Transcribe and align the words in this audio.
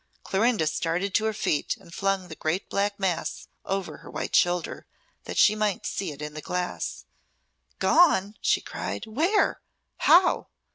Clorinda 0.23 0.65
started 0.65 1.13
to 1.13 1.25
her 1.25 1.31
feet, 1.33 1.77
and 1.77 1.93
flung 1.93 2.27
the 2.27 2.35
great 2.35 2.71
black 2.71 2.99
mass 2.99 3.47
over 3.63 3.97
her 3.97 4.09
white 4.09 4.35
shoulder, 4.35 4.87
that 5.25 5.37
she 5.37 5.53
might 5.53 5.85
see 5.85 6.11
it 6.11 6.23
in 6.23 6.33
the 6.33 6.41
glass. 6.41 7.05
"Gone!" 7.77 8.35
she 8.41 8.61
cried. 8.61 9.05
"Where? 9.05 9.61
How? 9.97 10.47